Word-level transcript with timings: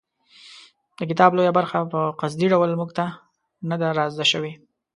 د 0.97 1.01
کتاب 1.09 1.31
لویه 1.37 1.53
برخه 1.59 1.79
په 1.93 1.99
قصدي 2.19 2.47
ډول 2.53 2.69
موږ 2.79 2.89
ته 2.97 3.05
نه 3.69 3.75
ده 3.81 3.87
رازده 3.97 4.25
شوې. 4.31 4.53